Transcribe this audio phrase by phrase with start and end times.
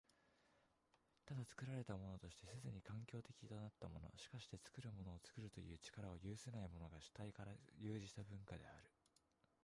[1.27, 8.89] ただ、作られたものとして既に環境的となったもの、しかして作るものを作るという力を有せないものが、主体から遊離した文化である。